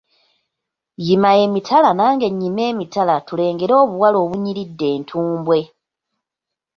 [1.05, 5.59] Yima emitala nange nnyime emitala tulengere obuwala obunyiridde entumbwe.